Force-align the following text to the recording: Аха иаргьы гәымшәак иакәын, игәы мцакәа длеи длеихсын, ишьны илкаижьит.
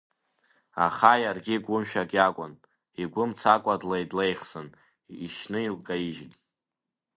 Аха 0.85 1.11
иаргьы 1.23 1.55
гәымшәак 1.65 2.11
иакәын, 2.15 2.53
игәы 3.01 3.23
мцакәа 3.29 3.73
длеи 3.81 4.05
длеихсын, 4.09 4.67
ишьны 5.25 5.59
илкаижьит. 5.67 6.33